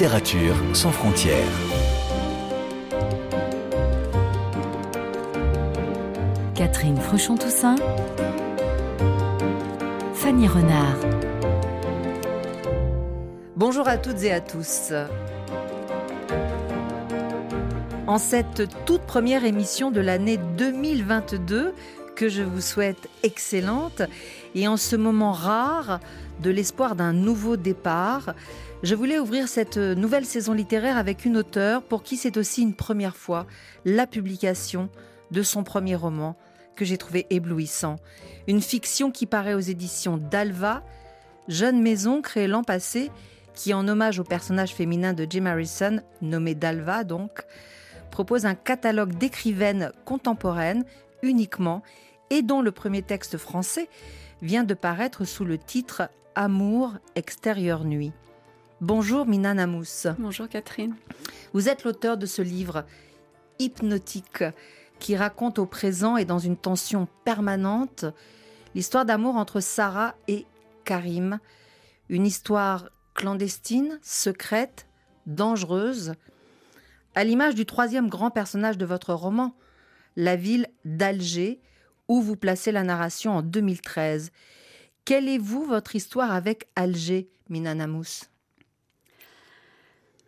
[0.00, 1.36] Littérature sans frontières.
[6.54, 7.76] Catherine Fruchon-Toussaint.
[10.14, 10.96] Fanny Renard.
[13.56, 14.94] Bonjour à toutes et à tous.
[18.06, 21.74] En cette toute première émission de l'année 2022,
[22.16, 24.00] que je vous souhaite excellente,
[24.54, 26.00] et en ce moment rare
[26.42, 28.34] de l'espoir d'un nouveau départ,
[28.82, 32.74] je voulais ouvrir cette nouvelle saison littéraire avec une auteure pour qui c'est aussi une
[32.74, 33.46] première fois
[33.84, 34.88] la publication
[35.30, 36.36] de son premier roman
[36.76, 37.96] que j'ai trouvé éblouissant.
[38.48, 40.82] Une fiction qui paraît aux éditions d'Alva,
[41.46, 43.10] jeune maison créée l'an passé,
[43.54, 47.42] qui en hommage au personnage féminin de Jim Harrison, nommé Dalva donc,
[48.10, 50.84] propose un catalogue d'écrivaines contemporaines
[51.22, 51.82] uniquement
[52.30, 53.88] et dont le premier texte français
[54.40, 58.12] vient de paraître sous le titre Amour, extérieure nuit.
[58.80, 60.06] Bonjour Mina Namous.
[60.18, 60.94] Bonjour Catherine.
[61.52, 62.86] Vous êtes l'auteur de ce livre
[63.58, 64.44] hypnotique
[65.00, 68.06] qui raconte au présent et dans une tension permanente
[68.74, 70.46] l'histoire d'amour entre Sarah et
[70.84, 71.40] Karim.
[72.08, 74.86] Une histoire clandestine, secrète,
[75.26, 76.14] dangereuse,
[77.14, 79.54] à l'image du troisième grand personnage de votre roman,
[80.16, 81.60] la ville d'Alger,
[82.10, 84.32] où vous placez la narration en 2013.
[85.04, 88.24] Quelle est, vous, votre histoire avec Alger, Mina Namous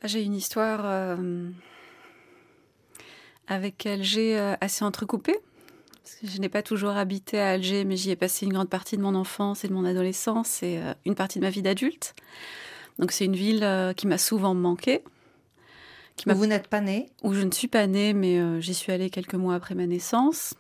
[0.05, 1.51] J'ai une histoire euh,
[3.49, 5.37] avec Alger euh, assez entrecoupée.
[6.05, 8.71] Parce que je n'ai pas toujours habité à Alger, mais j'y ai passé une grande
[8.71, 11.63] partie de mon enfance et de mon adolescence et euh, une partie de ma vie
[11.63, 12.15] d'adulte.
[13.01, 15.03] Donc c'est une ville qui m'a souvent manqué.
[16.15, 17.09] Qui où vous n'êtes pas née?
[17.25, 20.55] Où je ne suis pas née, mais j'y suis allée quelques mois après ma naissance.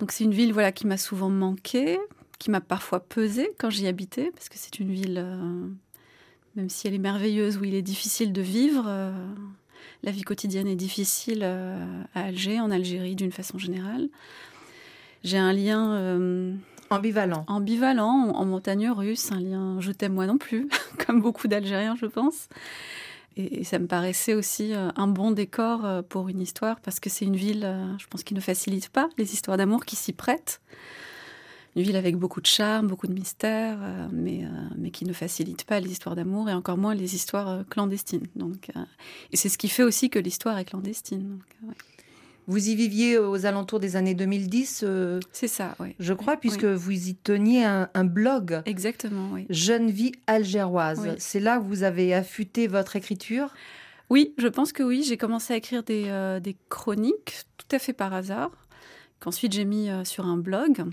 [0.00, 1.98] Donc c'est une ville voilà qui m'a souvent manqué,
[2.38, 5.68] qui m'a parfois pesé quand j'y habitais, parce que c'est une ville, euh,
[6.56, 8.84] même si elle est merveilleuse, où il est difficile de vivre.
[8.88, 9.12] Euh,
[10.02, 14.08] la vie quotidienne est difficile euh, à Alger, en Algérie d'une façon générale.
[15.22, 16.56] J'ai un lien
[16.88, 20.66] ambivalent, ambivalent en montagne russe, un lien je t'aime moi non plus,
[21.06, 22.48] comme beaucoup d'Algériens, je pense.
[23.40, 27.10] Et, ça me paraissait aussi euh, un bon décor euh, pour une histoire, parce que
[27.10, 30.12] c'est une ville, euh, je pense, qui ne facilite pas les histoires d'amour qui s'y
[30.12, 30.60] prêtent.
[31.76, 33.78] Une ville avec beaucoup de charme, beaucoup de mystère,
[34.10, 34.42] mais,
[34.76, 38.26] mais qui ne facilite pas les histoires d'amour et encore moins les histoires clandestines.
[38.34, 38.70] Donc,
[39.30, 41.38] et c'est ce qui fait aussi que l'histoire est clandestine.
[42.50, 45.94] Vous y viviez aux alentours des années 2010 euh, C'est ça, oui.
[46.00, 48.62] Je crois, puisque vous y teniez un, blog.
[48.66, 49.46] Exactement, oui.
[49.50, 51.14] Jeune vie algéroise.
[51.18, 53.54] C'est là que vous avez affûté votre écriture?
[54.08, 55.04] Oui, je pense que oui.
[55.06, 58.50] J'ai commencé à écrire des, euh, des, chroniques tout à fait par hasard,
[59.20, 60.86] qu'ensuite j'ai mis euh, sur un blog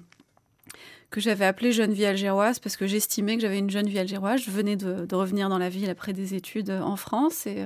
[1.09, 4.41] que j'avais appelé Jeune vie algéroise parce que j'estimais que j'avais une jeune vie algéroise.
[4.41, 7.65] Je venais de, revenir dans la ville après des études en France et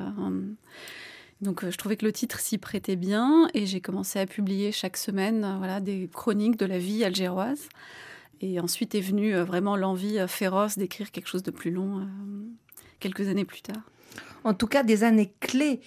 [1.41, 4.71] donc euh, je trouvais que le titre s'y prêtait bien et j'ai commencé à publier
[4.71, 7.67] chaque semaine euh, voilà, des chroniques de la vie algéroise.
[8.41, 12.07] Et ensuite est venue euh, vraiment l'envie féroce d'écrire quelque chose de plus long
[12.99, 13.81] quelques années plus tard.
[14.43, 15.81] En tout cas, des années clés,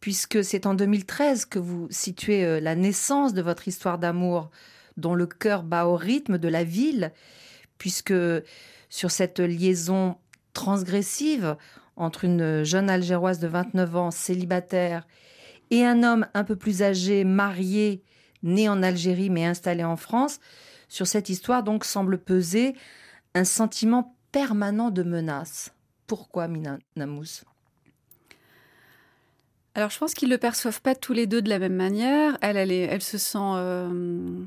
[0.00, 4.50] puisque c'est en 2013 que vous situez la naissance de votre histoire d'amour,
[4.96, 7.12] dont le cœur bat au rythme de la ville,
[7.78, 8.14] puisque
[8.88, 10.16] sur cette liaison
[10.52, 11.56] transgressive
[11.96, 15.06] entre une jeune Algéroise de 29 ans, célibataire,
[15.70, 18.02] et un homme un peu plus âgé, marié,
[18.42, 20.40] né en Algérie mais installé en France,
[20.88, 22.74] sur cette histoire donc semble peser
[23.34, 25.72] un sentiment permanent de menace.
[26.06, 27.42] Pourquoi, Mina Namous?
[29.74, 32.38] Alors je pense qu'ils ne le perçoivent pas tous les deux de la même manière.
[32.42, 34.44] Elle, elle, se sent euh,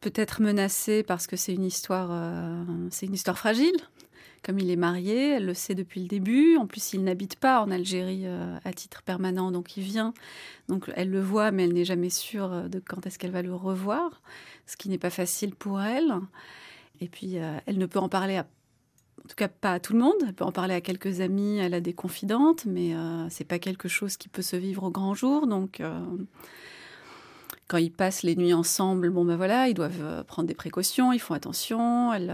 [0.00, 3.76] peut-être menacée parce que c'est une euh, c'est une histoire fragile
[4.46, 6.56] comme il est marié, elle le sait depuis le début.
[6.56, 10.14] En plus, il n'habite pas en Algérie euh, à titre permanent, donc il vient.
[10.68, 13.42] Donc elle le voit, mais elle n'est jamais sûre euh, de quand est-ce qu'elle va
[13.42, 14.22] le revoir,
[14.66, 16.14] ce qui n'est pas facile pour elle.
[17.00, 18.46] Et puis, euh, elle ne peut en parler à
[19.24, 20.14] en tout cas pas à tout le monde.
[20.24, 23.58] Elle peut en parler à quelques amis, elle a des confidentes, mais ce c'est pas
[23.58, 25.48] quelque chose qui peut se vivre au grand jour.
[25.48, 25.82] Donc
[27.66, 31.18] quand ils passent les nuits ensemble, bon ben voilà, ils doivent prendre des précautions, ils
[31.18, 32.12] font attention.
[32.12, 32.32] Elle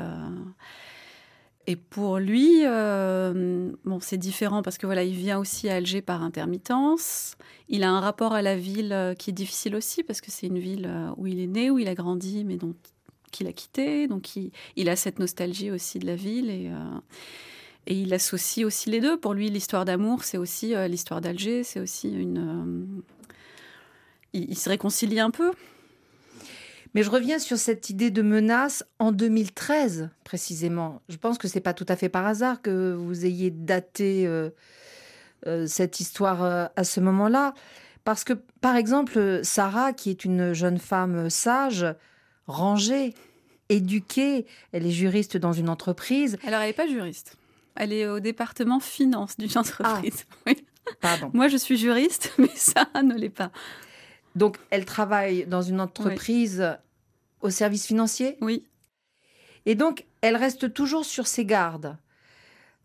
[1.67, 6.03] et pour lui, euh, bon, c'est différent parce que voilà, il vient aussi à Alger
[6.03, 7.37] par intermittence.
[7.69, 10.49] Il a un rapport à la ville euh, qui est difficile aussi parce que c'est
[10.49, 12.75] une ville euh, où il est né, où il a grandi, mais donc
[13.31, 14.09] qu'il a quitté.
[14.09, 16.71] Donc il, a cette nostalgie aussi de la ville et,
[17.87, 19.17] et il associe aussi les deux.
[19.17, 23.03] Pour lui, l'histoire d'amour, c'est aussi l'histoire d'Alger, c'est aussi une.
[24.35, 25.53] il se réconcilie un peu
[26.95, 31.01] Mais je reviens sur cette idée de menace en 2013 précisément.
[31.09, 34.51] Je pense que c'est pas tout à fait par hasard que vous ayez daté euh,
[35.47, 37.55] euh, cette histoire euh, à ce moment-là,
[38.05, 41.87] parce que par exemple Sarah, qui est une jeune femme sage,
[42.47, 43.15] rangée,
[43.69, 46.37] éduquée, elle est juriste dans une entreprise.
[46.47, 47.37] Alors elle n'est pas juriste.
[47.75, 50.27] Elle est au département finance d'une entreprise.
[50.47, 50.53] Ah.
[51.01, 51.31] Pardon.
[51.33, 53.51] Moi je suis juriste, mais ça ne l'est pas.
[54.35, 56.77] Donc, elle travaille dans une entreprise
[57.41, 58.67] au service financier Oui.
[59.67, 61.97] Et donc, elle reste toujours sur ses gardes,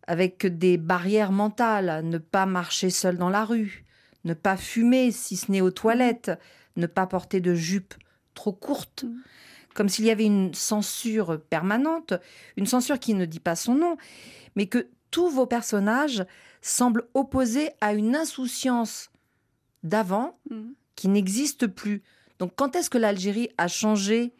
[0.07, 3.85] avec des barrières mentales, ne pas marcher seule dans la rue,
[4.25, 6.31] ne pas fumer si ce n'est aux toilettes,
[6.75, 7.93] ne pas porter de jupe
[8.33, 9.15] trop courte, Mm.
[9.73, 12.13] comme s'il y avait une censure permanente,
[12.57, 13.97] une censure qui ne dit pas son nom,
[14.55, 16.25] mais que tous vos personnages
[16.61, 19.09] semblent opposés à une insouciance
[19.83, 20.73] d'avant Mhm.
[20.97, 22.03] Qui n'existe plus.
[22.39, 24.33] Donc quand est-ce que l'Algérie a changé?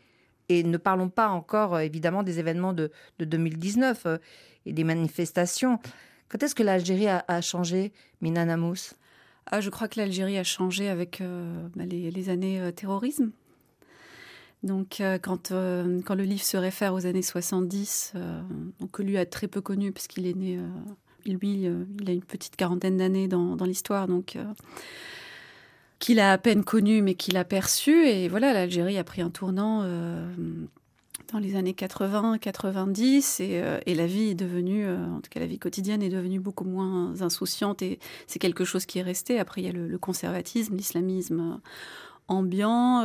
[0.49, 2.89] Et ne parlons pas encore euh, évidemment des événements de,
[3.19, 4.17] de 2019 euh,
[4.65, 5.79] et des manifestations.
[6.29, 8.93] Quand est-ce que l'Algérie a, changé, Mina Namous
[9.45, 13.31] Ah, je crois que l'Algérie a changé avec euh, bah, les, années terrorisme.
[14.63, 18.41] Donc, quand, quand le livre se réfère aux années 70, euh,
[18.81, 20.59] donc que lui a très peu connu, puisqu'il est né,
[21.25, 21.69] lui,
[22.01, 24.37] il a une petite quarantaine d'années dans, dans l'histoire, donc
[25.99, 28.07] qu'il a à peine connu, mais qu'il a perçu.
[28.07, 30.25] Et voilà, l'Algérie a pris un tournant euh,
[31.31, 35.29] dans les années 80, 90, et, euh, et la vie est devenue, euh, en tout
[35.29, 39.03] cas la vie quotidienne est devenue beaucoup moins insouciante, et c'est quelque chose qui est
[39.03, 39.39] resté.
[39.39, 41.59] Après, il y a le conservatisme, l'islamisme
[42.27, 43.03] ambiant.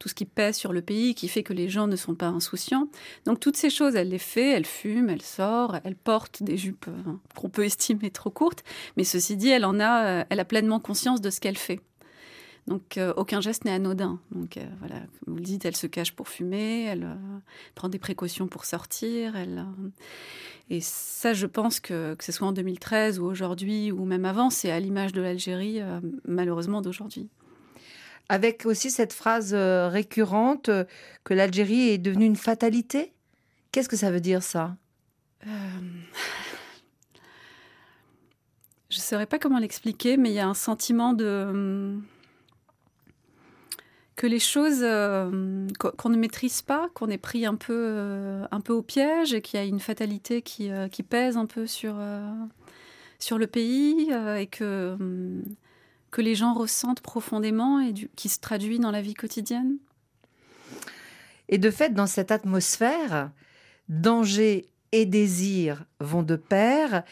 [0.00, 2.26] Tout ce qui pèse sur le pays, qui fait que les gens ne sont pas
[2.26, 2.88] insouciants.
[3.26, 6.86] Donc toutes ces choses, elle les fait, elle fume, elle sort, elle porte des jupes
[6.88, 8.64] euh, qu'on peut estimer trop courtes,
[8.96, 11.80] mais ceci dit, elle en a, euh, elle a pleinement conscience de ce qu'elle fait.
[12.66, 14.18] Donc euh, aucun geste n'est anodin.
[14.30, 17.06] Donc euh, voilà, comme vous le dites, elle se cache pour fumer, elle
[17.74, 19.36] prend des précautions pour sortir.
[19.36, 19.66] Elle,
[20.70, 24.48] et ça, je pense que que ce soit en 2013 ou aujourd'hui ou même avant,
[24.48, 25.80] c'est à l'image de l'Algérie,
[26.24, 27.28] malheureusement d'aujourd'hui.
[28.30, 30.84] Avec aussi cette phrase euh, récurrente euh,
[31.24, 33.12] que l'Algérie est devenue une fatalité?
[33.72, 34.76] Qu'est-ce que ça veut dire ça?
[35.48, 35.50] Euh,
[38.88, 42.04] Je ne saurais pas comment l'expliquer, mais il y a un sentiment de hum,
[44.14, 48.82] que les choses qu'on ne maîtrise pas, qu'on est pris un peu, un peu au
[48.82, 51.96] piège et qu'il y a une fatalité qui, qui pèse un peu sur,
[53.18, 55.42] sur le pays et que, hum,
[56.10, 59.78] que les gens ressentent profondément et qui se traduit dans la vie quotidienne?
[61.48, 63.30] Et de fait, dans cette atmosphère,
[63.88, 67.02] danger et désir vont de pair.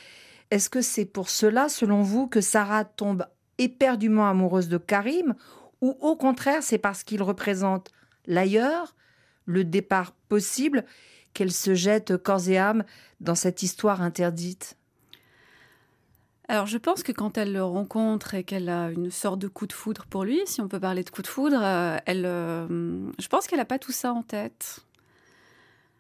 [0.50, 3.26] Est-ce que c'est pour cela, selon vous, que Sarah tombe
[3.58, 5.34] éperdument amoureuse de Karim
[5.80, 7.90] Ou au contraire, c'est parce qu'il représente
[8.26, 8.94] l'ailleurs,
[9.44, 10.84] le départ possible,
[11.34, 12.84] qu'elle se jette corps et âme
[13.20, 14.77] dans cette histoire interdite?
[16.50, 19.66] Alors, je pense que quand elle le rencontre et qu'elle a une sorte de coup
[19.66, 22.66] de foudre pour lui, si on peut parler de coup de foudre, euh, elle, euh,
[23.18, 24.80] je pense qu'elle n'a pas tout ça en tête.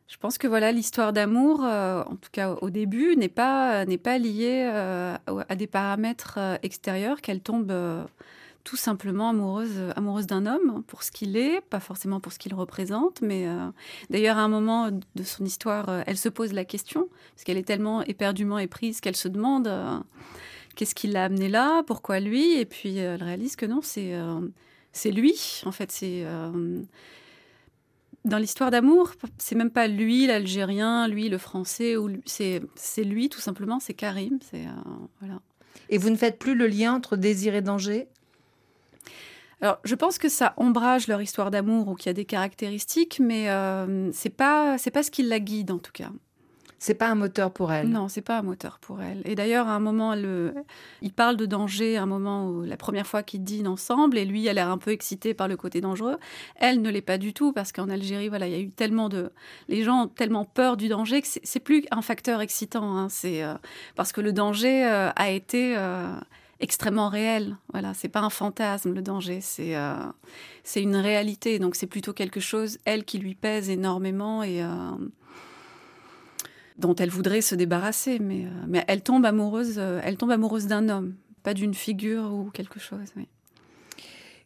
[0.08, 3.98] Je pense que voilà, l'histoire d'amour, euh, en tout cas au début, n'est pas n'est
[3.98, 7.20] pas liée à des paramètres extérieurs.
[7.20, 7.70] Qu'elle tombe
[8.64, 12.54] tout simplement amoureuse amoureuse d'un homme pour ce qu'il est, pas forcément pour ce qu'il
[12.54, 13.22] représente.
[13.22, 13.70] Mais euh,
[14.10, 17.56] d'ailleurs, à un moment de son histoire, euh, elle se pose la question parce qu'elle
[17.56, 19.68] est tellement éperdument éprise qu'elle se demande.
[19.68, 19.98] euh,
[20.76, 24.14] Qu'est-ce qui l'a amené là Pourquoi lui Et puis elle réalise que non, c'est
[24.92, 25.62] c'est lui.
[25.66, 26.24] En fait, c'est
[28.24, 32.60] dans l'histoire d'amour, c'est même pas lui l'Algérien, lui le Français, ou c'est
[32.98, 33.80] lui tout simplement.
[33.80, 34.38] C'est Karim.
[34.52, 34.66] C'est
[35.18, 35.40] voilà.
[35.88, 38.06] Et vous ne faites plus le lien entre désir et danger?
[39.60, 43.20] Alors, je pense que ça ombrage leur histoire d'amour ou qu'il y a des caractéristiques,
[43.20, 46.10] mais euh, c'est pas c'est pas ce qui la guide en tout cas.
[46.80, 47.88] C'est pas un moteur pour elle.
[47.88, 49.20] Non, c'est pas un moteur pour elle.
[49.24, 50.54] Et d'ailleurs, à un moment, le...
[51.02, 54.24] il parle de danger, à un moment où la première fois qu'ils dînent ensemble, et
[54.24, 56.18] lui a l'air un peu excité par le côté dangereux.
[56.54, 59.08] Elle ne l'est pas du tout, parce qu'en Algérie, voilà, il y a eu tellement
[59.08, 59.32] de.
[59.66, 62.96] Les gens ont tellement peur du danger que c'est c'est plus un facteur excitant.
[62.96, 63.08] hein.
[63.08, 63.54] C'est euh,
[63.96, 65.74] parce que le danger euh, a été.
[66.60, 67.56] Extrêmement réel.
[67.72, 69.96] Voilà, c'est pas un fantasme le danger, c'est euh,
[70.64, 71.58] c'est une réalité.
[71.58, 74.68] Donc c'est plutôt quelque chose elle qui lui pèse énormément et euh,
[76.78, 80.88] dont elle voudrait se débarrasser, mais, euh, mais elle tombe amoureuse, elle tombe amoureuse d'un
[80.88, 83.12] homme, pas d'une figure ou quelque chose.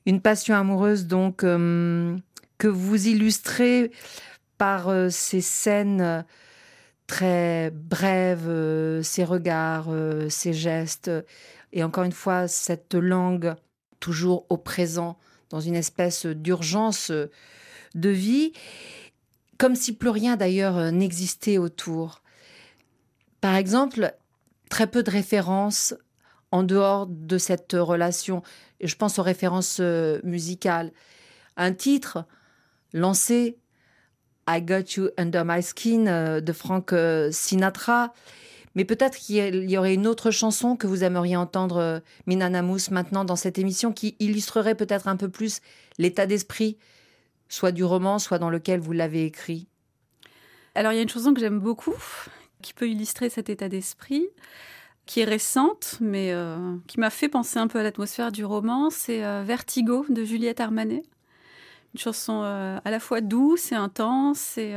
[0.05, 3.93] Une passion amoureuse, donc, que vous illustrez
[4.59, 6.25] par ces scènes
[7.07, 9.91] très brèves, ces regards,
[10.29, 11.11] ces gestes,
[11.73, 13.55] et encore une fois, cette langue
[14.01, 15.19] toujours au présent,
[15.51, 17.31] dans une espèce d'urgence euh,
[17.95, 18.53] de vie,
[19.59, 22.23] comme si plus rien d'ailleurs euh, n'existait autour.
[23.41, 24.15] Par exemple,
[24.69, 25.95] très peu de références
[26.51, 28.43] en dehors de cette relation.
[28.81, 30.93] Je pense aux références euh, musicales.
[31.57, 32.27] Un titre
[32.93, 33.59] lancé,
[34.49, 36.93] I Got You Under My Skin euh, de Frank
[37.31, 38.13] Sinatra.
[38.75, 43.25] Mais peut-être qu'il y aurait une autre chanson que vous aimeriez entendre, Mina Namus, maintenant
[43.25, 45.61] dans cette émission, qui illustrerait peut-être un peu plus
[45.99, 46.79] l'état d'esprit,
[47.49, 49.67] soit du roman, soit dans lequel vous l'avez écrit.
[50.75, 51.95] Alors il y a une chanson que j'aime beaucoup,
[52.63, 54.27] qui peut illustrer cet état d'esprit,
[55.05, 58.89] qui est récente, mais euh, qui m'a fait penser un peu à l'atmosphère du roman.
[58.89, 61.03] C'est euh, Vertigo de Juliette Armanet.
[61.95, 64.75] Une chanson euh, à la fois douce et intense, et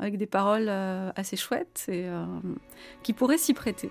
[0.00, 0.68] avec des paroles
[1.16, 2.08] assez chouettes, et
[3.02, 3.90] qui pourrait s'y prêter.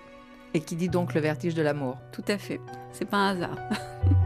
[0.54, 1.98] Et qui dit donc le vertige de l'amour.
[2.12, 2.60] Tout à fait.
[2.92, 3.58] C'est pas un hasard.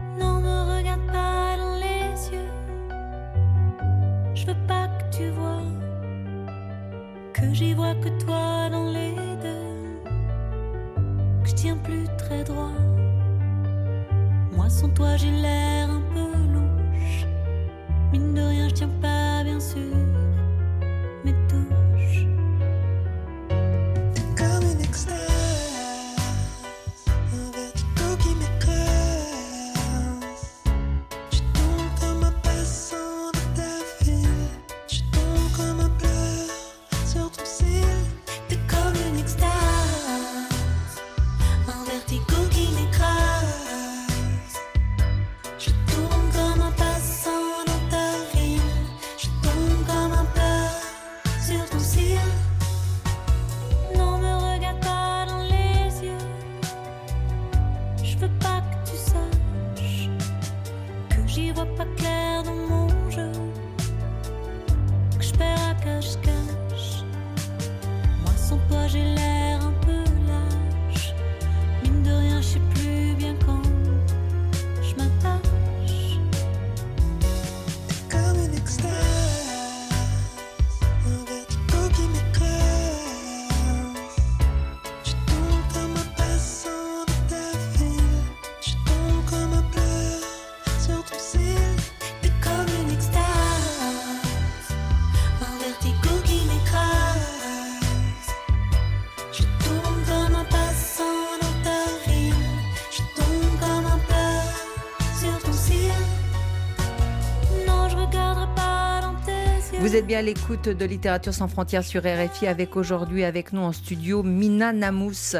[109.81, 113.61] Vous êtes bien à l'écoute de Littérature sans frontières sur RFI avec aujourd'hui avec nous
[113.61, 115.37] en studio Mina Namous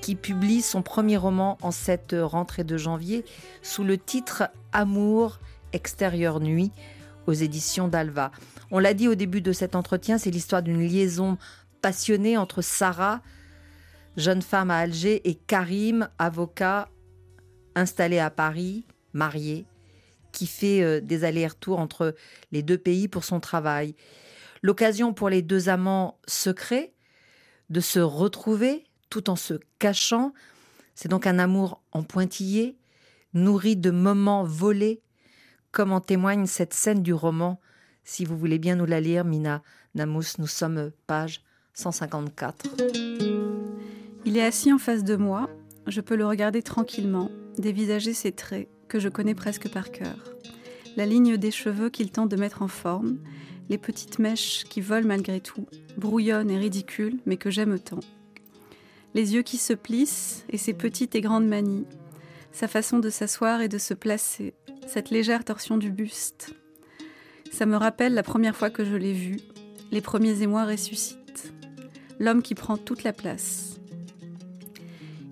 [0.00, 3.24] qui publie son premier roman en cette rentrée de janvier
[3.62, 5.40] sous le titre Amour,
[5.72, 6.70] extérieure nuit
[7.26, 8.30] aux éditions d'Alva.
[8.70, 11.36] On l'a dit au début de cet entretien, c'est l'histoire d'une liaison
[11.82, 13.20] passionnée entre Sarah,
[14.16, 16.88] jeune femme à Alger, et Karim, avocat
[17.74, 19.66] installé à Paris, marié
[20.32, 22.14] qui fait euh, des allers-retours entre
[22.52, 23.94] les deux pays pour son travail.
[24.62, 26.92] L'occasion pour les deux amants secrets
[27.70, 30.32] de se retrouver tout en se cachant.
[30.94, 32.76] C'est donc un amour en pointillé,
[33.32, 35.02] nourri de moments volés,
[35.72, 37.60] comme en témoigne cette scène du roman.
[38.04, 39.62] Si vous voulez bien nous la lire, Mina
[39.94, 41.42] Namous, nous sommes page
[41.74, 42.66] 154.
[44.24, 45.48] Il est assis en face de moi,
[45.86, 50.34] je peux le regarder tranquillement, dévisager ses traits, que je connais presque par cœur.
[50.96, 53.18] La ligne des cheveux qu'il tente de mettre en forme,
[53.70, 55.64] les petites mèches qui volent malgré tout,
[55.96, 58.00] brouillonnes et ridicules, mais que j'aime tant.
[59.14, 61.86] Les yeux qui se plissent et ses petites et grandes manies,
[62.52, 64.54] sa façon de s'asseoir et de se placer,
[64.88, 66.52] cette légère torsion du buste.
[67.52, 69.38] Ça me rappelle la première fois que je l'ai vu,
[69.92, 71.52] les premiers émois ressuscitent.
[72.18, 73.78] L'homme qui prend toute la place.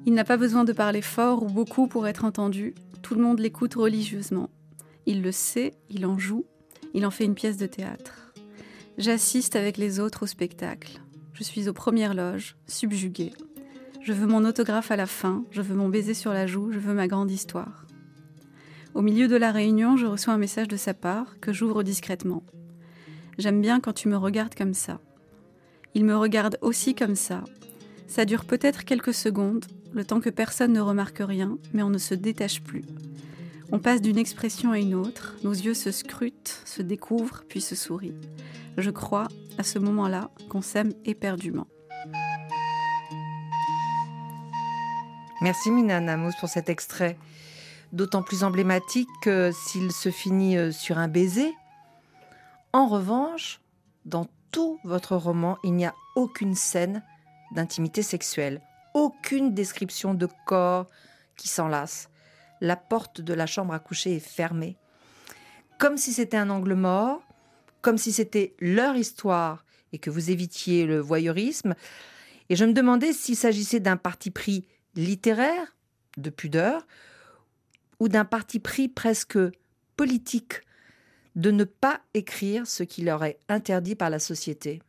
[0.07, 2.75] Il n'a pas besoin de parler fort ou beaucoup pour être entendu,
[3.09, 4.51] tout le monde l'écoute religieusement.
[5.07, 6.45] Il le sait, il en joue,
[6.93, 8.35] il en fait une pièce de théâtre.
[8.99, 11.01] J'assiste avec les autres au spectacle.
[11.33, 13.33] Je suis aux premières loges, subjuguée.
[14.03, 16.79] Je veux mon autographe à la fin, je veux mon baiser sur la joue, je
[16.79, 17.87] veux ma grande histoire.
[18.93, 22.43] Au milieu de la réunion, je reçois un message de sa part que j'ouvre discrètement.
[23.39, 25.01] J'aime bien quand tu me regardes comme ça.
[25.95, 27.43] Il me regarde aussi comme ça.
[28.07, 31.99] Ça dure peut-être quelques secondes, le temps que personne ne remarque rien, mais on ne
[31.99, 32.85] se détache plus.
[33.71, 37.75] On passe d'une expression à une autre, nos yeux se scrutent, se découvrent, puis se
[37.75, 38.15] sourient.
[38.79, 39.29] Je crois,
[39.59, 41.67] à ce moment-là, qu'on s'aime éperdument.
[45.41, 47.17] Merci Mina Namos pour cet extrait,
[47.93, 51.53] d'autant plus emblématique que s'il se finit euh, sur un baiser.
[52.73, 53.61] En revanche,
[54.05, 57.03] dans tout votre roman, il n'y a aucune scène
[57.53, 58.61] d'intimité sexuelle,
[58.99, 60.87] aucune description de corps
[61.37, 62.11] qui s'enlace.
[62.61, 64.77] La porte de la chambre à coucher est fermée,
[65.79, 67.23] comme si c'était un angle mort,
[67.81, 71.75] comme si c'était leur histoire et que vous évitiez le voyeurisme.
[72.49, 75.77] Et je me demandais s'il s'agissait d'un parti pris littéraire,
[76.17, 76.87] de pudeur,
[78.01, 79.39] ou d'un parti pris presque
[79.97, 80.61] politique,
[81.37, 84.83] de ne pas écrire ce qui leur est interdit par la société.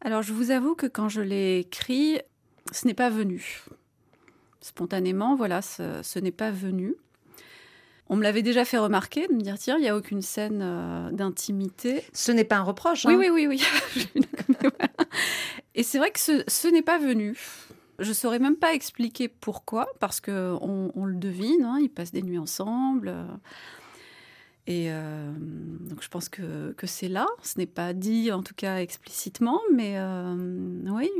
[0.00, 2.20] Alors je vous avoue que quand je l'ai écrit,
[2.72, 3.64] ce n'est pas venu.
[4.60, 6.94] Spontanément, voilà, ce, n'est pas venu.
[8.08, 10.60] On me l'avait déjà fait remarquer, de me dire, tiens, il n'y a aucune scène
[10.62, 12.04] euh, d'intimité.
[12.12, 13.04] Ce n'est pas un reproche.
[13.04, 13.18] Oui, hein.
[13.18, 13.60] oui, oui,
[14.14, 14.22] oui.
[15.74, 17.36] Et c'est vrai que ce, n'est pas venu.
[17.98, 22.12] Je ne saurais même pas expliquer pourquoi, parce qu'on on le devine, hein, ils passent
[22.12, 23.08] des nuits ensemble.
[23.08, 23.24] Euh,
[24.68, 27.26] et euh, donc je pense que, que c'est là.
[27.42, 29.96] Ce n'est pas dit en tout cas explicitement, mais
[30.88, 31.10] oui,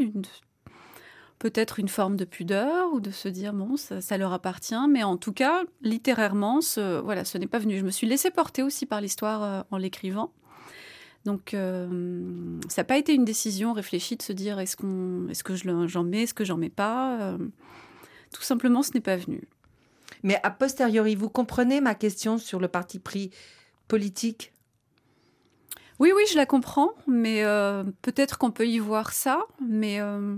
[1.38, 4.88] peut-être une forme de pudeur ou de se dire bon, ça, leur appartient.
[4.88, 7.78] Mais en tout cas, littérairement, ce, voilà, ce n'est pas venu.
[7.78, 10.32] Je me suis laissée porter aussi par l'histoire euh, en l'écrivant.
[11.24, 15.56] Donc ça n'a pas été une décision réfléchie de se dire est-ce qu'on, est-ce que
[15.56, 17.36] j'en mets, est-ce que j'en mets pas.
[18.32, 19.42] tout simplement, ce n'est pas venu.
[20.22, 23.30] Mais a posteriori, vous comprenez ma question sur le parti pris
[23.88, 24.52] politique?
[25.98, 30.36] Oui, oui, je la comprends, mais euh, peut-être qu'on peut y voir ça, mais euh,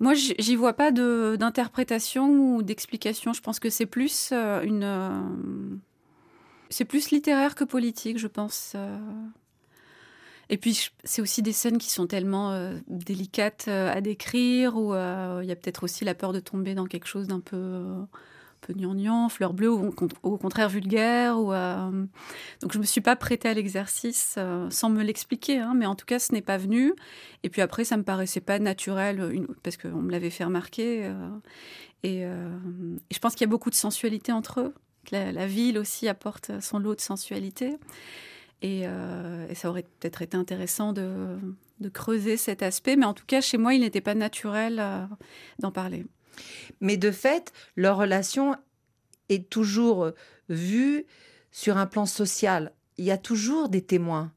[0.00, 3.32] moi, j'y vois pas d'interprétation ou d'explication.
[3.32, 5.80] Je pense que c'est plus euh, une.
[6.70, 8.76] c'est plus littéraire que politique, je pense.
[10.50, 15.52] Et puis, c'est aussi des scènes qui sont tellement délicates à décrire, ou il y
[15.52, 17.84] a peut-être aussi la peur de tomber dans quelque chose d'un peu
[18.68, 21.38] peu gnangnan, ou au contraire vulgaire.
[21.38, 21.90] Ou, euh,
[22.60, 25.94] Donc je me suis pas prêtée à l'exercice euh, sans me l'expliquer, hein, mais en
[25.94, 26.94] tout cas ce n'est pas venu.
[27.42, 31.06] Et puis après ça me paraissait pas naturel, parce qu'on me l'avait fait remarquer.
[31.06, 31.14] Euh,
[32.04, 32.24] et,
[33.10, 34.74] je pense qu'il y a beaucoup de sensualité entre eux.
[35.10, 37.76] La, ville aussi apporte son lot de sensualité.
[38.62, 38.84] Et,
[39.54, 41.38] ça aurait peut-être été intéressant de,
[41.92, 44.82] creuser cet aspect, mais en tout cas chez moi il n'était pas naturel
[45.58, 46.04] d'en parler.
[46.80, 48.56] Mais de fait, leur relation
[49.28, 50.14] est toujours euh,
[50.48, 51.06] vue
[51.50, 52.72] sur un plan social.
[52.96, 54.32] Il y a toujours des témoins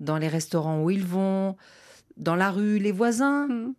[0.00, 1.56] dans les restaurants où ils vont,
[2.16, 3.46] dans la rue, les voisins.
[3.48, 3.74] Mm.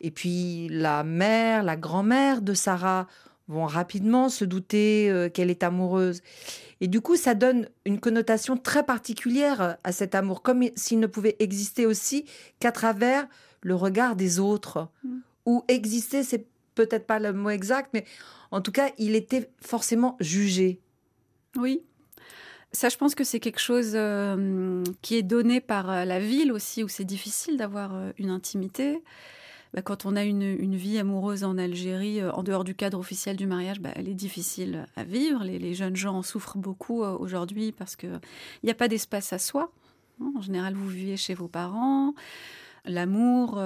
[0.00, 3.06] Et puis la mère, la grand-mère de Sarah
[3.48, 6.20] vont rapidement se douter euh, qu'elle est amoureuse.
[6.80, 11.06] Et du coup, ça donne une connotation très particulière à cet amour, comme s'il ne
[11.06, 12.24] pouvait exister aussi
[12.60, 13.26] qu'à travers
[13.62, 14.88] le regard des autres.
[15.02, 15.18] Mm.
[15.46, 16.46] Ou exister, c'est
[16.78, 18.04] peut-être pas le mot exact, mais
[18.52, 20.80] en tout cas, il était forcément jugé.
[21.56, 21.82] Oui.
[22.70, 26.52] Ça, je pense que c'est quelque chose euh, qui est donné par euh, la ville
[26.52, 29.02] aussi, où c'est difficile d'avoir euh, une intimité.
[29.74, 33.46] Bah, quand on a une, vie amoureuse en Algérie, en dehors du cadre officiel du
[33.46, 35.42] mariage, bah, elle est difficile à vivre.
[35.42, 38.20] Les, jeunes gens en souffrent beaucoup aujourd'hui parce qu'il
[38.62, 39.72] n'y a pas d'espace à soi.
[40.36, 42.14] En général, vous vivez chez vos parents.
[42.86, 43.60] L'amour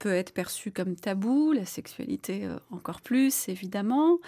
[0.00, 4.18] peut être perçue comme tabou, la sexualité euh, encore plus, évidemment.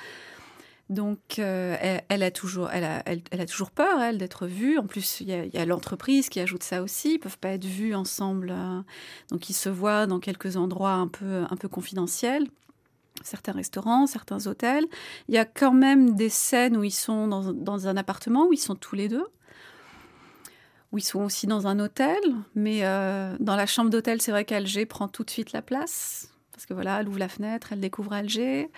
[0.90, 4.78] Donc, euh, elle, a toujours, elle, a, elle, a toujours peur, elle, d'être vue.
[4.78, 7.14] En plus, il y a, l'entreprise qui ajoute ça aussi.
[7.14, 8.50] Ils peuvent pas être vus ensemble.
[8.50, 8.82] Euh,
[9.30, 12.46] donc, ils se voient dans quelques endroits un peu, un peu confidentiels.
[13.24, 14.84] Certains restaurants, certains hôtels.
[15.28, 18.52] Il y a quand même des scènes où ils sont dans, dans un appartement, où
[18.52, 19.26] ils sont tous les deux
[20.92, 22.20] où ils sont aussi dans un hôtel.
[22.54, 26.30] Mais euh, dans la chambre d'hôtel, c'est vrai qu'Alger prend tout de suite la place.
[26.52, 28.70] Parce que voilà, elle ouvre la fenêtre, elle découvre Alger.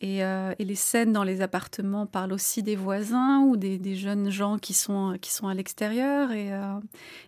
[0.00, 4.58] Et, euh, les scènes dans les appartements parlent aussi des voisins ou des, jeunes gens
[4.58, 6.32] qui sont, qui sont à l'extérieur.
[6.32, 6.80] Et, euh,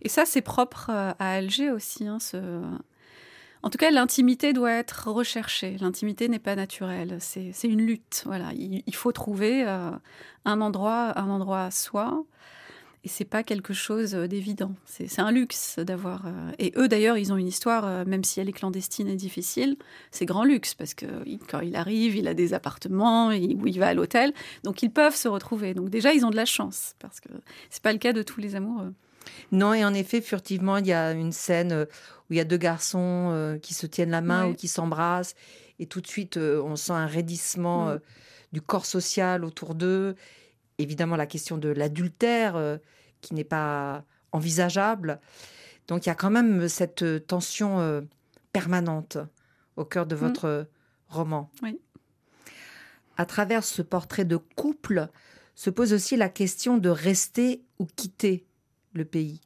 [0.03, 2.09] et, ça, c'est propre à Alger aussi.
[2.09, 2.19] Hein.
[3.63, 5.77] En tout cas, l'intimité doit être recherchée.
[5.81, 7.19] L'intimité n'est pas naturelle.
[7.21, 8.23] C'est une lutte.
[8.27, 12.25] Voilà, il, il faut trouver un endroit, un endroit à soi.
[13.05, 14.73] Et c'est pas quelque chose euh, d'évident.
[14.87, 16.27] C'est un luxe d'avoir.
[16.27, 19.17] Euh, et eux d'ailleurs, ils ont une histoire, euh, même si elle est clandestine et
[19.17, 19.77] difficile,
[20.11, 21.07] c'est grand luxe parce que
[21.49, 25.15] quand il arrive, il a des appartements, où il va à l'hôtel, donc ils peuvent
[25.15, 25.75] se retrouver.
[25.75, 27.29] Donc déjà, ils ont de la chance parce que
[27.69, 28.95] c'est pas le cas de tous les amoureux.
[29.53, 31.87] Non, et en effet, furtivement, il y a une scène
[32.29, 35.35] où il y a deux garçons qui se tiennent la main ou qui s'embrassent,
[35.79, 37.97] et tout de suite, on sent un raidissement
[38.53, 40.15] du corps social autour d'eux
[40.79, 42.79] évidemment la question de l'adultère euh,
[43.21, 45.21] qui n'est pas envisageable.
[45.89, 48.01] Donc il y a quand même cette tension euh,
[48.53, 49.19] permanente
[49.77, 50.19] au cœur de mm.
[50.19, 50.69] votre
[51.09, 51.51] roman.
[51.63, 51.79] Oui.
[53.17, 55.09] À travers ce portrait de couple
[55.55, 58.45] se pose aussi la question de rester ou quitter
[58.93, 59.41] le pays.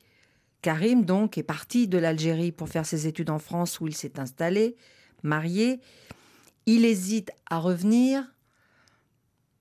[0.63, 4.19] Karim, donc, est parti de l'Algérie pour faire ses études en France où il s'est
[4.19, 4.77] installé,
[5.23, 5.81] marié.
[6.67, 8.25] Il hésite à revenir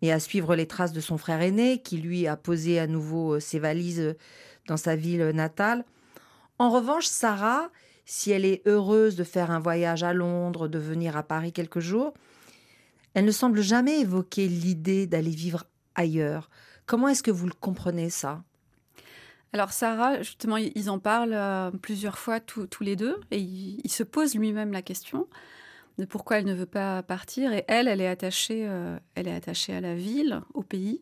[0.01, 3.35] et à suivre les traces de son frère aîné, qui lui a posé à nouveau
[3.35, 4.13] euh, ses valises euh,
[4.67, 5.85] dans sa ville natale.
[6.59, 7.69] En revanche, Sarah,
[8.05, 11.79] si elle est heureuse de faire un voyage à Londres, de venir à Paris quelques
[11.79, 12.13] jours,
[13.13, 16.49] elle ne semble jamais évoquer l'idée d'aller vivre ailleurs.
[16.85, 18.43] Comment est-ce que vous le comprenez ça?
[19.53, 24.03] Alors Sarah, justement, ils en parlent euh, plusieurs fois tous les deux et il, se
[24.03, 25.27] pose lui-même la question
[25.97, 27.53] de pourquoi elle ne veut pas partir.
[27.53, 31.01] Et elle, elle est attachée, euh, elle est attachée à la ville, au pays,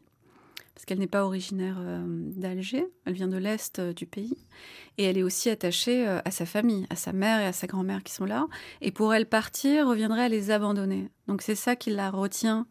[0.74, 2.86] parce qu'elle n'est pas originaire euh, d'Alger.
[3.06, 4.38] Elle vient de l'est du pays
[4.98, 8.04] et elle est aussi attachée à sa famille, à sa mère et à sa grand-mère
[8.04, 8.48] qui sont là.
[8.82, 11.10] Et pour elle partir reviendrait à les abandonner.
[11.28, 12.66] Donc c'est ça qui la retient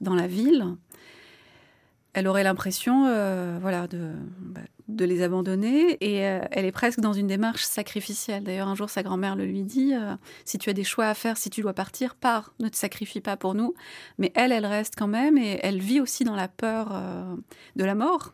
[0.00, 0.76] dans la ville
[2.18, 7.00] elle aurait l'impression euh, voilà, de, bah, de, les abandonner et euh, elle est presque
[7.00, 8.42] dans une démarche sacrificielle.
[8.44, 11.14] D'ailleurs, un jour, sa grand-mère le lui dit euh, si tu as des choix à
[11.14, 13.74] faire, si tu dois partir, pars, ne te sacrifie pas pour nous.
[14.18, 17.00] Mais elle, elle reste quand même et elle vit aussi dans la peur
[17.76, 18.32] de la mort.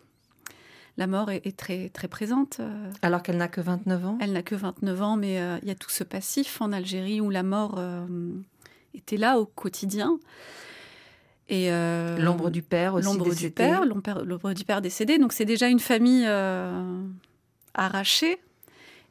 [0.96, 2.60] La mort est, très, très présente.
[3.02, 4.18] Alors qu'elle n'a que 29 ans?
[4.20, 7.30] Elle n'a que 29 ans, mais il y a tout ce passif en Algérie où
[7.30, 7.80] la mort
[8.94, 10.18] était là au quotidien.
[11.48, 15.18] Et euh, l'ombre du père aussi l'ombre du père, l'ombre du père décédé.
[15.18, 17.02] Donc c'est déjà une famille euh,
[17.74, 18.38] arrachée.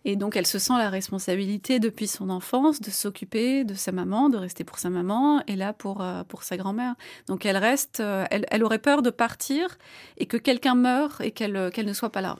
[0.06, 4.30] Et donc elle se sent la responsabilité depuis son enfance de s'occuper de sa maman,
[4.30, 6.96] de rester pour sa maman et là pour, euh, pour sa grand-mère.
[7.28, 9.78] Donc elle reste, elle, elle, aurait peur de partir
[10.17, 12.38] et que quelqu'un meure et qu'elle qu'elle ne soit pas là.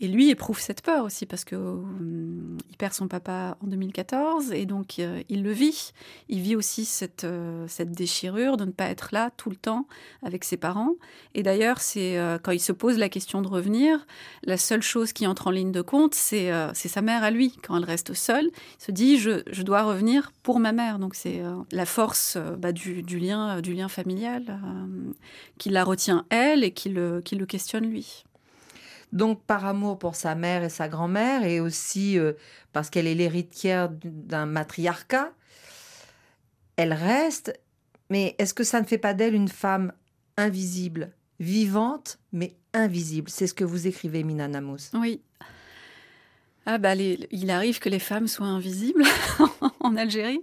[0.00, 1.76] Et lui éprouve cette peur aussi parce que euh,
[2.68, 5.92] il perd son papa en 2014 et donc euh, il le vit.
[6.28, 9.86] Il vit aussi cette, euh, cette déchirure de ne pas être là tout le temps
[10.22, 10.94] avec ses parents.
[11.34, 14.06] Et d'ailleurs, c'est quand il se pose la question de revenir,
[14.42, 17.56] la seule chose qui entre en ligne de compte, c'est sa mère à lui.
[17.62, 20.98] Quand elle reste seule, il se dit je, je dois revenir pour ma mère.
[20.98, 24.60] Donc c'est la force bah, du, du, lien, du lien familial
[25.58, 28.24] qui la retient elle et qui le, qui le questionne lui.
[29.14, 32.32] Donc par amour pour sa mère et sa grand-mère, et aussi euh,
[32.72, 35.32] parce qu'elle est l'héritière d'un matriarcat,
[36.76, 37.58] elle reste.
[38.10, 39.92] Mais est-ce que ça ne fait pas d'elle une femme
[40.36, 43.30] invisible, vivante, mais invisible?
[43.30, 44.90] C'est ce que vous écrivez, Mina Namos.
[44.92, 45.22] Oui.
[46.66, 49.04] Ah bah, il arrive que les femmes soient invisibles
[49.80, 50.42] en Algérie.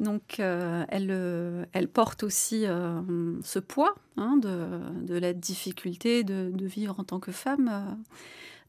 [0.00, 3.00] Donc, euh, elle, euh, elle, porte aussi euh,
[3.42, 7.98] ce poids hein, de, la difficulté de, vivre en tant que femme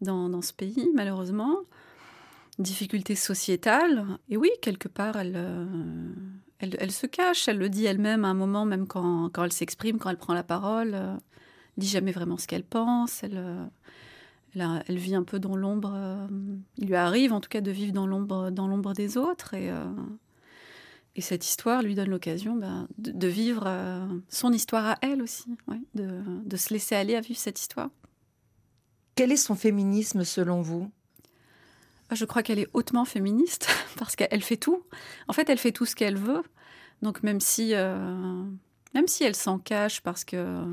[0.01, 1.59] dans, ce pays, malheureusement.
[2.57, 4.05] Difficulté sociétale.
[4.29, 7.47] Et oui, quelque part, elle, se cache.
[7.47, 10.43] Elle le dit elle-même à un moment, même quand, elle s'exprime, quand elle prend la
[10.43, 10.95] parole.
[10.95, 11.19] Elle
[11.77, 13.23] dit jamais vraiment ce qu'elle pense.
[13.23, 13.69] Elle,
[14.55, 16.27] elle, vit un peu dans l'ombre.
[16.77, 19.53] il lui arrive, en tout cas, de vivre dans l'ombre, dans l'ombre des autres.
[19.53, 19.71] Et
[21.19, 25.57] et cette histoire lui donne l'occasion ben, de, vivre euh, son histoire à elle aussi,
[25.93, 27.89] de, se laisser aller à vivre cette histoire.
[29.15, 30.89] Quel est son féminisme selon vous?
[32.09, 34.81] Ah, Je crois qu'elle est hautement féministe parce qu'elle fait tout.
[35.27, 36.41] En fait, elle fait tout ce qu'elle veut.
[37.01, 38.45] Donc même si, euh,
[38.93, 40.63] même si elle s'en cache parce que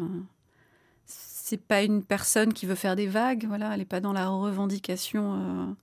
[1.07, 4.29] c'est pas une personne qui veut faire des vagues, voilà, elle n'est pas dans la
[4.29, 5.75] revendication.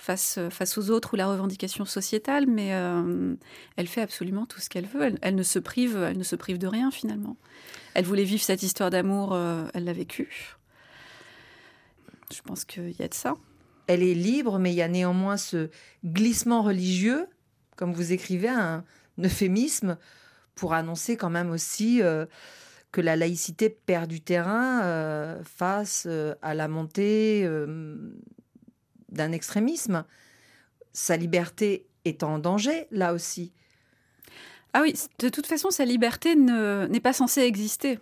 [0.00, 3.34] Euh, face, face aux autres ou la revendication sociétale, mais euh,
[3.76, 5.14] elle fait absolument tout ce qu'elle veut.
[5.20, 7.36] Elle, ne se prive, elle ne se prive de rien finalement.
[7.94, 10.56] Elle voulait vivre cette histoire d'amour, euh, elle l'a vécue.
[12.32, 13.34] Je pense qu'il y a de ça.
[13.86, 15.70] Elle est libre, mais il y a néanmoins ce
[16.04, 17.26] glissement religieux,
[17.76, 18.84] comme vous écrivez, un
[19.18, 19.96] euphémisme
[20.54, 22.00] pour annoncer quand même aussi
[22.92, 26.06] que la laïcité perd du terrain face
[26.42, 27.48] à la montée
[29.10, 30.04] d'un extrémisme.
[30.92, 33.52] Sa liberté est en danger, là aussi.
[34.72, 37.98] Ah oui, de toute façon, sa liberté n'est pas censée exister.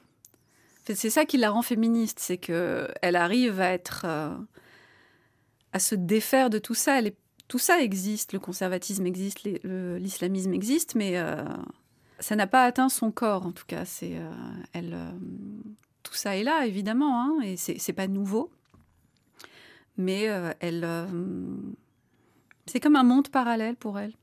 [0.95, 4.35] C'est ça qui la rend féministe, c'est que elle arrive à être, euh,
[5.73, 7.01] à se défaire de tout ça.
[7.47, 11.45] tout ça existe, le conservatisme existe, l'islamisme existe, mais euh,
[12.21, 13.85] ça n'a pas atteint son corps, en tout cas.
[14.03, 15.11] Euh,
[16.03, 18.51] tout ça est là, évidemment, hein, et c'est pas nouveau
[19.99, 21.07] mais euh, elle, euh,
[22.67, 24.15] c'est comme un monde parallèle pour elle.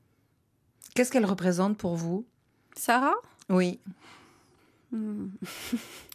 [0.94, 2.24] Qu'est-ce qu'elle représente pour vous?
[2.74, 3.14] Sarah?
[3.50, 3.78] Oui.
[4.90, 5.28] Hmm.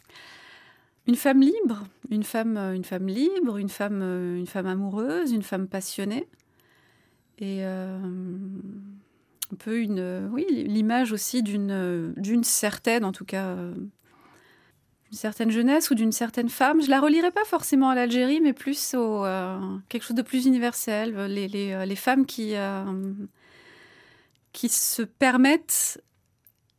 [1.06, 5.44] une femme libre, une femme, euh, une femme libre, une femme, une femme amoureuse, une
[5.44, 6.28] femme passionnée,
[7.38, 8.02] et un
[9.58, 13.56] peu une, oui, l'image aussi d'une, d'une certaine, en tout cas,
[15.12, 16.82] certaine jeunesse ou d'une certaine femme.
[16.82, 20.46] Je la relierai pas forcément à l'Algérie, mais plus au euh, quelque chose de plus
[20.46, 21.14] universel.
[21.26, 23.12] Les, les, euh, femmes qui euh,
[24.52, 26.02] qui se permettent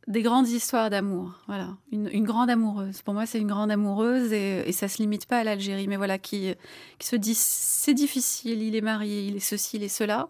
[0.06, 1.40] des grandes histoires d'amour.
[1.46, 3.02] Voilà, une, une, grande amoureuse.
[3.02, 5.88] Pour moi, c'est une grande amoureuse et, et ça se limite pas à l'Algérie.
[5.88, 6.54] Mais voilà, qui
[6.98, 10.28] qui se dit c'est difficile, il est marié, il est ceci, il est cela,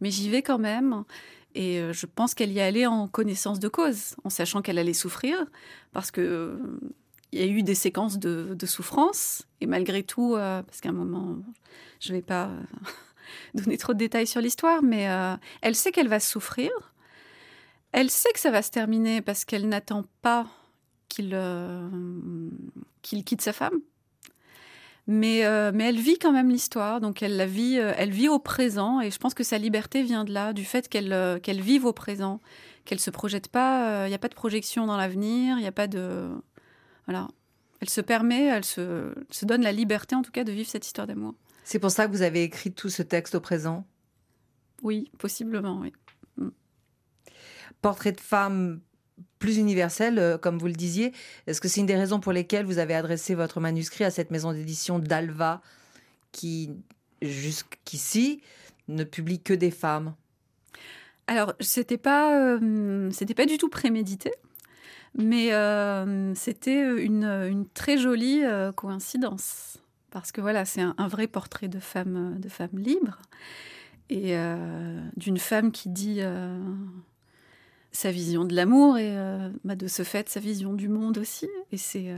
[0.00, 1.04] mais j'y vais quand même.
[1.56, 5.36] Et je pense qu'elle y allait en connaissance de cause, en sachant qu'elle allait souffrir,
[5.92, 6.58] parce que
[7.34, 10.92] il y a eu des séquences de, souffrance, et malgré tout, euh, parce qu'à un
[10.92, 11.36] moment,
[12.00, 12.50] je ne vais pas
[13.54, 16.70] donner trop de détails sur l'histoire, mais euh, elle sait qu'elle va souffrir,
[17.92, 20.46] elle sait que ça va se terminer parce qu'elle n'attend pas
[21.08, 21.88] qu'il euh,
[23.02, 23.80] quitte sa femme.
[25.06, 28.38] Mais, euh, mais elle vit quand même l'histoire, donc elle la vit, elle vit au
[28.38, 31.84] présent, et je pense que sa liberté vient de là, du fait qu'elle qu'elle vive
[31.84, 32.40] au présent,
[32.86, 35.72] qu'elle se projette pas, il n'y a pas de projection dans l'avenir, il n'y a
[35.72, 36.30] pas de
[37.06, 37.28] voilà.
[37.80, 40.86] Elle se permet, elle se, se, donne la liberté en tout cas de vivre cette
[40.86, 41.34] histoire d'amour.
[41.64, 43.86] C'est pour ça que vous avez écrit tout ce texte au présent?
[44.82, 45.92] Oui, possiblement, oui.
[46.36, 46.48] Mm.
[47.82, 48.80] Portrait de femme
[49.38, 51.12] plus universel, euh, comme vous le disiez.
[51.46, 54.30] Est-ce que c'est une des raisons pour lesquelles vous avez adressé votre manuscrit à cette
[54.30, 55.60] maison d'édition d'Alva
[56.32, 56.70] qui,
[57.20, 58.40] jusqu'ici,
[58.88, 60.14] ne publie que des femmes?
[61.26, 64.32] Alors, c'était pas, euh, c'était pas du tout prémédité.
[65.16, 69.78] Mais euh, c'était une, une, très jolie euh, coïncidence.
[70.10, 73.18] Parce que voilà, c'est un, vrai portrait de femme, de femme libre.
[74.10, 76.58] Et euh, d'une femme qui dit euh,
[77.90, 79.16] sa vision de l'amour et
[79.64, 81.48] bah de ce fait sa vision du monde aussi.
[81.72, 82.10] Et c'est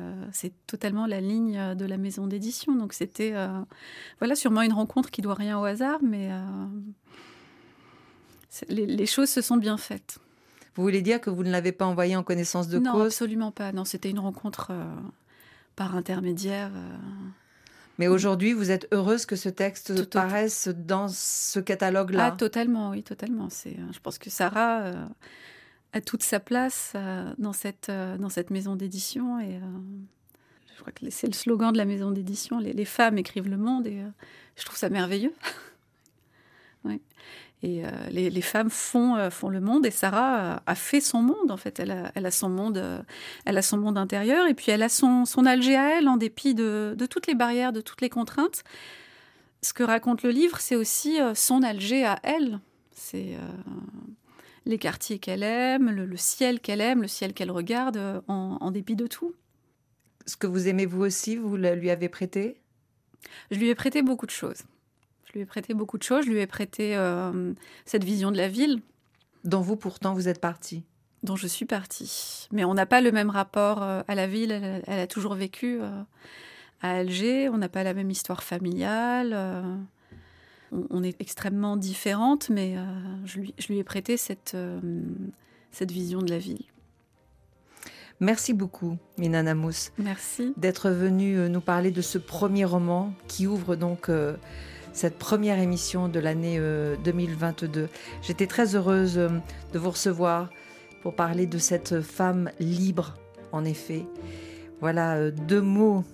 [0.66, 2.74] totalement la ligne de la maison d'édition.
[2.74, 3.34] Donc c'était
[4.18, 6.30] voilà, sûrement une rencontre qui doit rien au hasard, mais
[8.68, 10.18] les choses se sont bien faites.
[10.76, 13.00] Vous voulez dire que vous ne l'avez pas envoyé en connaissance de non, cause?
[13.00, 13.72] Non, absolument pas.
[13.72, 14.84] Non, c'était une rencontre euh,
[15.74, 16.70] par intermédiaire.
[16.74, 16.96] Euh...
[17.98, 22.26] Mais aujourd'hui, vous êtes heureuse que ce texte Tout paraisse dans ce catalogue-là?
[22.26, 23.48] Ah, totalement, oui, totalement.
[23.48, 25.06] C'est, je pense que Sarah euh,
[25.94, 29.40] a toute sa place euh, dans, cette, dans cette maison d'édition.
[29.40, 29.58] Et
[30.74, 33.56] je crois que c'est le slogan de la maison d'édition les, les, femmes écrivent le
[33.56, 33.86] monde.
[33.86, 34.02] Et
[34.56, 35.32] je trouve ça merveilleux.
[36.86, 37.00] oui.
[37.62, 41.22] Et euh, les, les, femmes font, euh, font le monde et Sarah a fait son
[41.22, 41.80] monde en fait.
[41.80, 43.00] Elle a, elle a son monde, euh,
[43.46, 46.18] elle a son monde intérieur et puis elle a son, son Alger à elle en
[46.18, 48.62] dépit de, de, toutes les barrières, de toutes les contraintes.
[49.62, 52.60] Ce que raconte le livre, c'est aussi son Alger à elle.
[52.92, 53.36] C'est
[54.64, 58.70] les quartiers qu'elle aime, le, le ciel qu'elle aime, le ciel qu'elle regarde en, en,
[58.70, 59.34] dépit de tout.
[60.26, 62.60] Ce que vous aimez vous aussi, vous lui avez prêté?
[63.50, 64.62] Je lui ai prêté beaucoup de choses.
[65.26, 66.24] Je lui ai prêté beaucoup de choses.
[66.24, 67.52] Je lui ai prêté euh,
[67.84, 68.80] cette vision de la ville.
[69.44, 70.84] Dont vous, pourtant, vous êtes partie.
[71.22, 72.48] Dont je suis partie.
[72.52, 74.52] Mais on n'a pas le même rapport euh, à la ville.
[74.52, 76.02] Elle, elle a toujours vécu euh,
[76.82, 77.48] à Alger.
[77.48, 79.32] On n'a pas la même histoire familiale.
[79.34, 79.76] Euh,
[80.72, 82.76] on, on, est extrêmement différentes, mais
[83.24, 84.56] je lui, je, lui, ai prêté cette,
[85.70, 86.64] cette vision de la ville.
[88.20, 89.90] Merci beaucoup, Mina Namous.
[89.98, 90.54] Merci.
[90.56, 94.36] D'être venue nous parler de ce premier roman qui ouvre donc euh,
[94.96, 97.88] cette première émission de l'année euh, 2022.
[98.22, 99.28] J'étais très heureuse euh,
[99.72, 100.50] de vous recevoir
[101.02, 103.14] pour parler de cette femme libre,
[103.52, 104.04] en effet.
[104.80, 106.04] Voilà euh, deux mots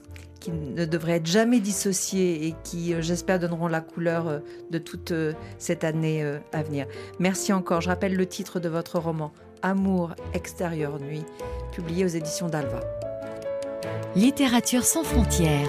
[0.40, 4.38] qui ne devraient être jamais dissociés et qui, euh, j'espère, donneront la couleur euh,
[4.70, 5.12] de toute
[5.58, 6.86] cette année à venir.
[7.18, 7.80] Merci encore.
[7.80, 11.24] Je rappelle le titre de votre roman, Amour extérieur nuit,
[11.72, 12.80] publié aux éditions d'Alva.
[14.14, 15.68] Littérature sans frontières.